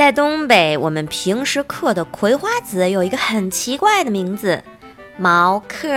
[0.00, 4.64] 在东北，我们平时嗑的葵花籽有一个很奇怪的名字——
[5.20, 5.88] 毛嗑。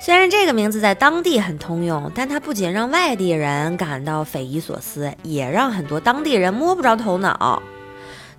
[0.00, 7.60] 虽然这个名字在当地很通用，但它不仅让外地人感到匪夷所思，也让很多当地人摸不着头脑。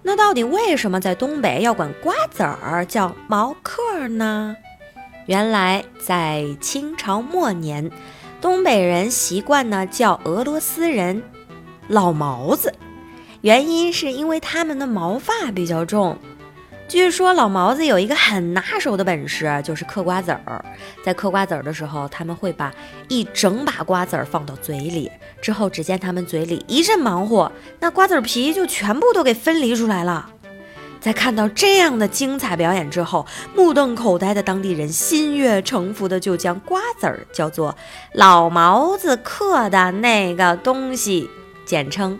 [0.02, 4.56] 那到底为什么在东北要管瓜子儿叫毛嗑呢？
[5.26, 7.92] 原来在清朝末年，
[8.40, 11.22] 东北人习惯呢叫俄罗斯人
[11.90, 12.74] “老毛子”。
[13.42, 16.18] 原因是因为他们的毛发比较重。
[16.88, 20.64] 据说老毛子有一个很拿手的本事，就是嗑瓜子儿。
[21.04, 22.72] 在嗑瓜子儿的时候，他们会把
[23.08, 25.10] 一整把瓜子儿放到嘴里，
[25.42, 30.30] 之后只见他们嘴里一阵忙活，那瓜子皮就全部都给分离出来了。
[31.00, 37.76] 在看到这样的精彩表演之后，目瞪口呆的当地人心悦诚服的就将瓜子儿叫做
[38.14, 41.28] 老毛子嗑的那个东西，
[41.66, 42.20] 简称。